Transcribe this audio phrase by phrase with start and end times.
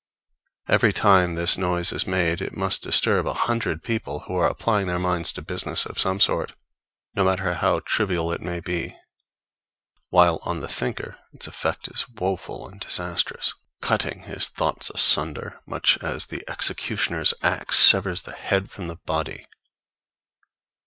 [0.67, 4.87] Every time this noise is made, it must disturb a hundred people who are applying
[4.87, 6.53] their minds to business of some sort,
[7.13, 8.97] no matter how trivial it may be;
[10.09, 15.99] while on the thinker its effect is woeful and disastrous, cutting his thoughts asunder, much
[16.01, 19.45] as the executioner's axe severs the head from the body.